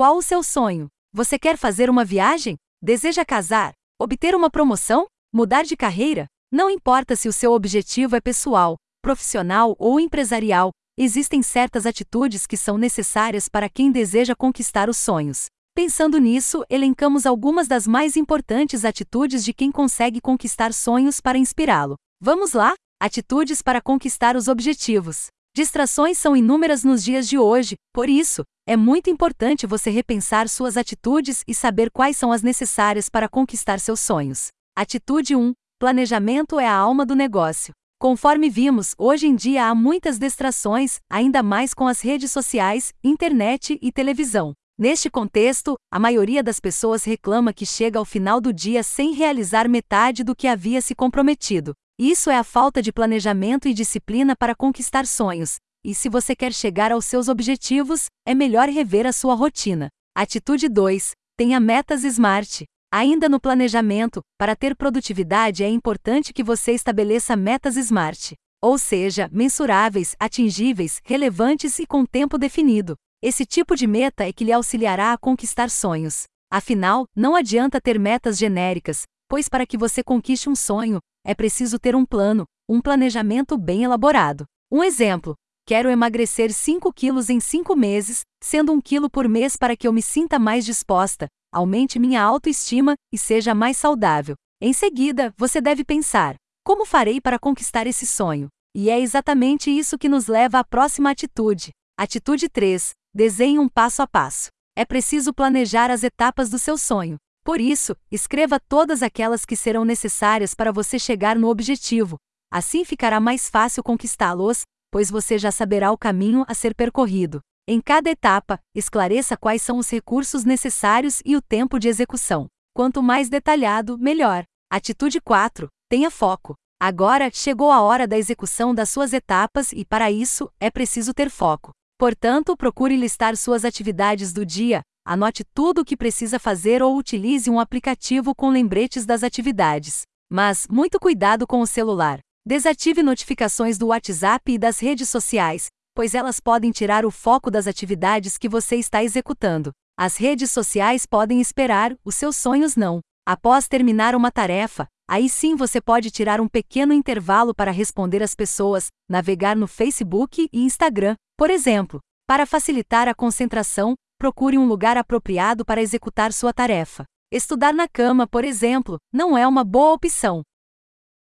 Qual 0.00 0.16
o 0.16 0.22
seu 0.22 0.42
sonho? 0.42 0.88
Você 1.12 1.38
quer 1.38 1.58
fazer 1.58 1.90
uma 1.90 2.06
viagem? 2.06 2.56
Deseja 2.82 3.22
casar? 3.22 3.74
Obter 4.00 4.34
uma 4.34 4.48
promoção? 4.48 5.06
Mudar 5.30 5.62
de 5.62 5.76
carreira? 5.76 6.24
Não 6.50 6.70
importa 6.70 7.14
se 7.14 7.28
o 7.28 7.32
seu 7.34 7.52
objetivo 7.52 8.16
é 8.16 8.20
pessoal, 8.22 8.76
profissional 9.02 9.76
ou 9.78 10.00
empresarial, 10.00 10.70
existem 10.96 11.42
certas 11.42 11.84
atitudes 11.84 12.46
que 12.46 12.56
são 12.56 12.78
necessárias 12.78 13.46
para 13.46 13.68
quem 13.68 13.92
deseja 13.92 14.34
conquistar 14.34 14.88
os 14.88 14.96
sonhos. 14.96 15.48
Pensando 15.74 16.16
nisso, 16.16 16.64
elencamos 16.70 17.26
algumas 17.26 17.68
das 17.68 17.86
mais 17.86 18.16
importantes 18.16 18.86
atitudes 18.86 19.44
de 19.44 19.52
quem 19.52 19.70
consegue 19.70 20.18
conquistar 20.18 20.72
sonhos 20.72 21.20
para 21.20 21.36
inspirá-lo. 21.36 21.96
Vamos 22.18 22.54
lá? 22.54 22.72
Atitudes 22.98 23.60
para 23.60 23.82
conquistar 23.82 24.34
os 24.34 24.48
objetivos. 24.48 25.26
Distrações 25.54 26.16
são 26.16 26.34
inúmeras 26.34 26.84
nos 26.84 27.04
dias 27.04 27.28
de 27.28 27.36
hoje, 27.36 27.74
por 27.92 28.08
isso, 28.08 28.44
é 28.70 28.76
muito 28.76 29.10
importante 29.10 29.66
você 29.66 29.90
repensar 29.90 30.48
suas 30.48 30.76
atitudes 30.76 31.42
e 31.44 31.52
saber 31.52 31.90
quais 31.90 32.16
são 32.16 32.30
as 32.30 32.40
necessárias 32.40 33.08
para 33.08 33.28
conquistar 33.28 33.80
seus 33.80 33.98
sonhos. 33.98 34.46
Atitude 34.78 35.34
1: 35.34 35.52
Planejamento 35.76 36.60
é 36.60 36.68
a 36.68 36.76
alma 36.76 37.04
do 37.04 37.16
negócio. 37.16 37.72
Conforme 37.98 38.48
vimos, 38.48 38.94
hoje 38.96 39.26
em 39.26 39.34
dia 39.34 39.66
há 39.66 39.74
muitas 39.74 40.20
distrações, 40.20 41.00
ainda 41.10 41.42
mais 41.42 41.74
com 41.74 41.88
as 41.88 42.00
redes 42.00 42.30
sociais, 42.30 42.92
internet 43.02 43.76
e 43.82 43.90
televisão. 43.90 44.52
Neste 44.78 45.10
contexto, 45.10 45.74
a 45.92 45.98
maioria 45.98 46.40
das 46.40 46.60
pessoas 46.60 47.02
reclama 47.02 47.52
que 47.52 47.66
chega 47.66 47.98
ao 47.98 48.04
final 48.04 48.40
do 48.40 48.52
dia 48.52 48.84
sem 48.84 49.14
realizar 49.14 49.68
metade 49.68 50.22
do 50.22 50.36
que 50.36 50.46
havia 50.46 50.80
se 50.80 50.94
comprometido. 50.94 51.72
Isso 51.98 52.30
é 52.30 52.36
a 52.36 52.44
falta 52.44 52.80
de 52.80 52.92
planejamento 52.92 53.66
e 53.66 53.74
disciplina 53.74 54.36
para 54.36 54.54
conquistar 54.54 55.08
sonhos. 55.08 55.56
E 55.82 55.94
se 55.94 56.10
você 56.10 56.36
quer 56.36 56.52
chegar 56.52 56.92
aos 56.92 57.06
seus 57.06 57.26
objetivos, 57.26 58.06
é 58.26 58.34
melhor 58.34 58.68
rever 58.68 59.06
a 59.06 59.12
sua 59.12 59.34
rotina. 59.34 59.88
Atitude 60.14 60.68
2. 60.68 61.12
Tenha 61.38 61.58
metas 61.58 62.04
SMART. 62.04 62.64
Ainda 62.92 63.30
no 63.30 63.40
planejamento, 63.40 64.20
para 64.38 64.54
ter 64.54 64.76
produtividade 64.76 65.64
é 65.64 65.68
importante 65.68 66.34
que 66.34 66.42
você 66.42 66.72
estabeleça 66.72 67.34
metas 67.34 67.76
SMART. 67.76 68.34
Ou 68.62 68.76
seja, 68.76 69.30
mensuráveis, 69.32 70.14
atingíveis, 70.20 71.00
relevantes 71.02 71.78
e 71.78 71.86
com 71.86 72.04
tempo 72.04 72.36
definido. 72.36 72.94
Esse 73.22 73.46
tipo 73.46 73.74
de 73.74 73.86
meta 73.86 74.28
é 74.28 74.32
que 74.34 74.44
lhe 74.44 74.52
auxiliará 74.52 75.14
a 75.14 75.18
conquistar 75.18 75.70
sonhos. 75.70 76.24
Afinal, 76.52 77.06
não 77.16 77.34
adianta 77.34 77.80
ter 77.80 77.98
metas 77.98 78.36
genéricas, 78.36 79.04
pois 79.28 79.48
para 79.48 79.64
que 79.64 79.78
você 79.78 80.02
conquiste 80.02 80.50
um 80.50 80.54
sonho, 80.54 80.98
é 81.24 81.34
preciso 81.34 81.78
ter 81.78 81.96
um 81.96 82.04
plano, 82.04 82.44
um 82.68 82.82
planejamento 82.82 83.56
bem 83.56 83.84
elaborado. 83.84 84.44
Um 84.70 84.84
exemplo: 84.84 85.36
quero 85.70 85.88
emagrecer 85.88 86.52
5 86.52 86.92
quilos 86.92 87.30
em 87.30 87.38
5 87.38 87.76
meses, 87.76 88.22
sendo 88.42 88.72
1 88.72 88.80
quilo 88.80 89.08
por 89.08 89.28
mês 89.28 89.54
para 89.54 89.76
que 89.76 89.86
eu 89.86 89.92
me 89.92 90.02
sinta 90.02 90.36
mais 90.36 90.64
disposta, 90.64 91.28
aumente 91.54 91.96
minha 91.96 92.20
autoestima 92.20 92.94
e 93.14 93.16
seja 93.16 93.54
mais 93.54 93.76
saudável. 93.76 94.34
Em 94.60 94.72
seguida, 94.72 95.32
você 95.36 95.60
deve 95.60 95.84
pensar: 95.84 96.34
como 96.64 96.84
farei 96.84 97.20
para 97.20 97.38
conquistar 97.38 97.86
esse 97.86 98.04
sonho? 98.04 98.48
E 98.76 98.90
é 98.90 98.98
exatamente 98.98 99.70
isso 99.70 99.96
que 99.96 100.08
nos 100.08 100.26
leva 100.26 100.58
à 100.58 100.64
próxima 100.64 101.08
atitude. 101.08 101.70
Atitude 101.96 102.48
3: 102.48 102.90
desenhe 103.14 103.60
um 103.60 103.68
passo 103.68 104.02
a 104.02 104.08
passo. 104.08 104.48
É 104.76 104.84
preciso 104.84 105.32
planejar 105.32 105.88
as 105.88 106.02
etapas 106.02 106.50
do 106.50 106.58
seu 106.58 106.76
sonho. 106.76 107.16
Por 107.44 107.60
isso, 107.60 107.94
escreva 108.10 108.58
todas 108.58 109.04
aquelas 109.04 109.44
que 109.44 109.54
serão 109.54 109.84
necessárias 109.84 110.52
para 110.52 110.72
você 110.72 110.98
chegar 110.98 111.36
no 111.36 111.48
objetivo. 111.48 112.16
Assim 112.52 112.84
ficará 112.84 113.20
mais 113.20 113.48
fácil 113.48 113.84
conquistá-los, 113.84 114.62
pois 114.90 115.10
você 115.10 115.38
já 115.38 115.50
saberá 115.50 115.92
o 115.92 115.98
caminho 115.98 116.44
a 116.48 116.54
ser 116.54 116.74
percorrido. 116.74 117.40
Em 117.66 117.80
cada 117.80 118.10
etapa, 118.10 118.58
esclareça 118.74 119.36
quais 119.36 119.62
são 119.62 119.78
os 119.78 119.88
recursos 119.88 120.44
necessários 120.44 121.22
e 121.24 121.36
o 121.36 121.42
tempo 121.42 121.78
de 121.78 121.88
execução. 121.88 122.46
Quanto 122.74 123.02
mais 123.02 123.28
detalhado, 123.28 123.96
melhor. 123.98 124.44
Atitude 124.70 125.20
4. 125.20 125.68
Tenha 125.88 126.10
foco. 126.10 126.54
Agora 126.80 127.30
chegou 127.32 127.70
a 127.70 127.80
hora 127.82 128.06
da 128.08 128.16
execução 128.16 128.74
das 128.74 128.88
suas 128.88 129.12
etapas 129.12 129.70
e, 129.72 129.84
para 129.84 130.10
isso, 130.10 130.50
é 130.58 130.70
preciso 130.70 131.12
ter 131.12 131.28
foco. 131.28 131.72
Portanto, 131.98 132.56
procure 132.56 132.96
listar 132.96 133.36
suas 133.36 133.64
atividades 133.64 134.32
do 134.32 134.46
dia, 134.46 134.80
anote 135.04 135.44
tudo 135.52 135.82
o 135.82 135.84
que 135.84 135.96
precisa 135.96 136.38
fazer 136.38 136.82
ou 136.82 136.96
utilize 136.96 137.50
um 137.50 137.60
aplicativo 137.60 138.34
com 138.34 138.48
lembretes 138.48 139.04
das 139.04 139.22
atividades. 139.22 140.02
Mas, 140.30 140.66
muito 140.68 140.98
cuidado 140.98 141.46
com 141.46 141.60
o 141.60 141.66
celular. 141.66 142.20
Desative 142.50 143.00
notificações 143.00 143.78
do 143.78 143.86
WhatsApp 143.86 144.52
e 144.52 144.58
das 144.58 144.80
redes 144.80 145.08
sociais, 145.08 145.68
pois 145.94 146.16
elas 146.16 146.40
podem 146.40 146.72
tirar 146.72 147.06
o 147.06 147.10
foco 147.12 147.48
das 147.48 147.68
atividades 147.68 148.36
que 148.36 148.48
você 148.48 148.74
está 148.74 149.04
executando. 149.04 149.70
As 149.96 150.16
redes 150.16 150.50
sociais 150.50 151.06
podem 151.06 151.40
esperar, 151.40 151.96
os 152.04 152.16
seus 152.16 152.34
sonhos 152.34 152.74
não. 152.74 152.98
Após 153.24 153.68
terminar 153.68 154.16
uma 154.16 154.32
tarefa, 154.32 154.88
aí 155.08 155.28
sim 155.28 155.54
você 155.54 155.80
pode 155.80 156.10
tirar 156.10 156.40
um 156.40 156.48
pequeno 156.48 156.92
intervalo 156.92 157.54
para 157.54 157.70
responder 157.70 158.20
às 158.20 158.34
pessoas, 158.34 158.88
navegar 159.08 159.54
no 159.54 159.68
Facebook 159.68 160.48
e 160.52 160.64
Instagram, 160.64 161.14
por 161.38 161.50
exemplo. 161.50 162.00
Para 162.26 162.46
facilitar 162.46 163.06
a 163.06 163.14
concentração, 163.14 163.94
procure 164.18 164.58
um 164.58 164.66
lugar 164.66 164.96
apropriado 164.96 165.64
para 165.64 165.80
executar 165.80 166.32
sua 166.32 166.52
tarefa. 166.52 167.04
Estudar 167.32 167.72
na 167.72 167.86
cama, 167.86 168.26
por 168.26 168.44
exemplo, 168.44 168.98
não 169.14 169.38
é 169.38 169.46
uma 169.46 169.62
boa 169.62 169.92
opção. 169.92 170.42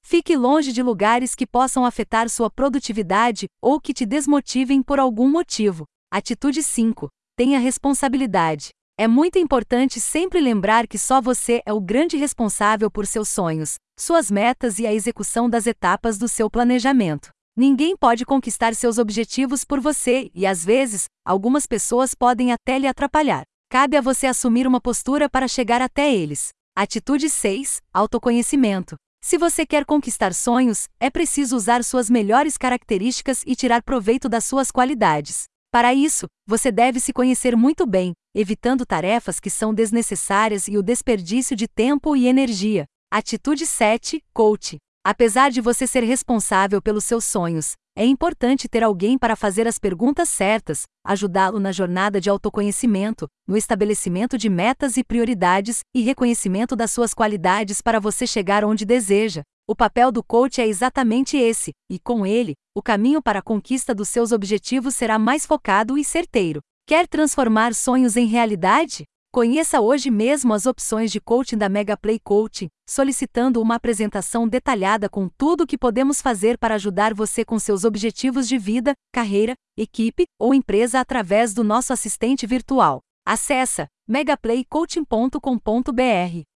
Fique 0.06 0.36
longe 0.36 0.70
de 0.70 0.82
lugares 0.82 1.34
que 1.34 1.46
possam 1.46 1.84
afetar 1.84 2.28
sua 2.28 2.50
produtividade 2.50 3.46
ou 3.60 3.80
que 3.80 3.94
te 3.94 4.04
desmotivem 4.04 4.82
por 4.82 5.00
algum 5.00 5.28
motivo. 5.28 5.86
Atitude 6.12 6.62
5. 6.62 7.08
Tenha 7.34 7.58
responsabilidade. 7.58 8.68
É 8.96 9.08
muito 9.08 9.38
importante 9.38 9.98
sempre 9.98 10.40
lembrar 10.40 10.86
que 10.86 10.98
só 10.98 11.22
você 11.22 11.62
é 11.66 11.72
o 11.72 11.80
grande 11.80 12.18
responsável 12.18 12.90
por 12.90 13.06
seus 13.06 13.28
sonhos, 13.30 13.76
suas 13.98 14.30
metas 14.30 14.78
e 14.78 14.86
a 14.86 14.92
execução 14.92 15.48
das 15.48 15.66
etapas 15.66 16.18
do 16.18 16.28
seu 16.28 16.50
planejamento. 16.50 17.30
Ninguém 17.56 17.96
pode 17.96 18.26
conquistar 18.26 18.74
seus 18.74 18.98
objetivos 18.98 19.64
por 19.64 19.80
você 19.80 20.30
e, 20.34 20.46
às 20.46 20.64
vezes, 20.64 21.06
algumas 21.26 21.66
pessoas 21.66 22.14
podem 22.14 22.52
até 22.52 22.78
lhe 22.78 22.86
atrapalhar. 22.86 23.42
Cabe 23.70 23.96
a 23.96 24.00
você 24.02 24.26
assumir 24.26 24.66
uma 24.66 24.80
postura 24.80 25.30
para 25.30 25.48
chegar 25.48 25.80
até 25.80 26.14
eles. 26.14 26.50
Atitude 26.76 27.30
6 27.30 27.80
Autoconhecimento. 27.92 28.96
Se 29.26 29.38
você 29.38 29.64
quer 29.64 29.86
conquistar 29.86 30.34
sonhos, 30.34 30.86
é 31.00 31.08
preciso 31.08 31.56
usar 31.56 31.82
suas 31.82 32.10
melhores 32.10 32.58
características 32.58 33.42
e 33.46 33.56
tirar 33.56 33.82
proveito 33.82 34.28
das 34.28 34.44
suas 34.44 34.70
qualidades. 34.70 35.44
Para 35.72 35.94
isso, 35.94 36.26
você 36.46 36.70
deve 36.70 37.00
se 37.00 37.10
conhecer 37.10 37.56
muito 37.56 37.86
bem, 37.86 38.12
evitando 38.34 38.84
tarefas 38.84 39.40
que 39.40 39.48
são 39.48 39.72
desnecessárias 39.72 40.68
e 40.68 40.76
o 40.76 40.82
desperdício 40.82 41.56
de 41.56 41.66
tempo 41.66 42.14
e 42.14 42.26
energia. 42.26 42.84
Atitude 43.10 43.64
7 43.64 44.22
Coach. 44.34 44.76
Apesar 45.02 45.50
de 45.50 45.62
você 45.62 45.86
ser 45.86 46.02
responsável 46.02 46.82
pelos 46.82 47.04
seus 47.04 47.24
sonhos, 47.24 47.72
é 47.96 48.04
importante 48.04 48.68
ter 48.68 48.82
alguém 48.82 49.16
para 49.16 49.36
fazer 49.36 49.68
as 49.68 49.78
perguntas 49.78 50.28
certas, 50.28 50.82
ajudá-lo 51.06 51.60
na 51.60 51.70
jornada 51.70 52.20
de 52.20 52.28
autoconhecimento, 52.28 53.28
no 53.46 53.56
estabelecimento 53.56 54.36
de 54.36 54.48
metas 54.48 54.96
e 54.96 55.04
prioridades 55.04 55.80
e 55.94 56.02
reconhecimento 56.02 56.74
das 56.74 56.90
suas 56.90 57.14
qualidades 57.14 57.80
para 57.80 58.00
você 58.00 58.26
chegar 58.26 58.64
onde 58.64 58.84
deseja. 58.84 59.42
O 59.66 59.76
papel 59.76 60.10
do 60.10 60.24
coach 60.24 60.60
é 60.60 60.66
exatamente 60.66 61.36
esse, 61.36 61.70
e 61.88 62.00
com 62.00 62.26
ele, 62.26 62.54
o 62.76 62.82
caminho 62.82 63.22
para 63.22 63.38
a 63.38 63.42
conquista 63.42 63.94
dos 63.94 64.08
seus 64.08 64.32
objetivos 64.32 64.96
será 64.96 65.16
mais 65.16 65.46
focado 65.46 65.96
e 65.96 66.04
certeiro. 66.04 66.60
Quer 66.86 67.06
transformar 67.06 67.74
sonhos 67.74 68.16
em 68.16 68.26
realidade? 68.26 69.04
Conheça 69.34 69.80
hoje 69.80 70.12
mesmo 70.12 70.54
as 70.54 70.64
opções 70.64 71.10
de 71.10 71.20
coaching 71.20 71.58
da 71.58 71.68
Mega 71.68 71.96
Play 71.96 72.20
Coaching, 72.20 72.68
solicitando 72.88 73.60
uma 73.60 73.74
apresentação 73.74 74.46
detalhada 74.46 75.08
com 75.08 75.28
tudo 75.28 75.64
o 75.64 75.66
que 75.66 75.76
podemos 75.76 76.22
fazer 76.22 76.56
para 76.56 76.76
ajudar 76.76 77.12
você 77.12 77.44
com 77.44 77.58
seus 77.58 77.82
objetivos 77.82 78.46
de 78.46 78.56
vida, 78.56 78.94
carreira, 79.12 79.54
equipe 79.76 80.26
ou 80.38 80.54
empresa 80.54 81.00
através 81.00 81.52
do 81.52 81.64
nosso 81.64 81.92
assistente 81.92 82.46
virtual. 82.46 83.00
Acesse 83.26 83.88
megaplaycoaching.com.br. 84.06 86.53